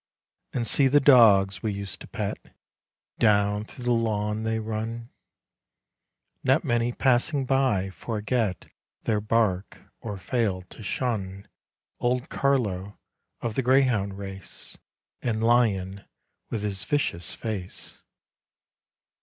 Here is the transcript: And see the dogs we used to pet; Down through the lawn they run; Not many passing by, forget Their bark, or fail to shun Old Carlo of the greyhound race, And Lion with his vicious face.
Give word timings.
And 0.51 0.65
see 0.65 0.87
the 0.87 0.99
dogs 0.99 1.61
we 1.61 1.71
used 1.73 1.99
to 2.01 2.07
pet; 2.07 2.39
Down 3.19 3.63
through 3.65 3.85
the 3.85 3.91
lawn 3.91 4.41
they 4.41 4.57
run; 4.57 5.11
Not 6.43 6.63
many 6.63 6.91
passing 6.91 7.45
by, 7.45 7.91
forget 7.91 8.65
Their 9.03 9.21
bark, 9.21 9.79
or 9.99 10.17
fail 10.17 10.63
to 10.63 10.81
shun 10.81 11.47
Old 11.99 12.29
Carlo 12.29 12.97
of 13.41 13.53
the 13.53 13.61
greyhound 13.61 14.17
race, 14.17 14.79
And 15.21 15.43
Lion 15.43 16.05
with 16.49 16.63
his 16.63 16.83
vicious 16.83 17.35
face. 17.35 17.99